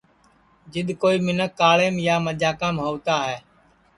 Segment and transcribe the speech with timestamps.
[0.71, 3.37] جِد کوئی مینکھ کاݪیم یا مجاکام ہووتا ہے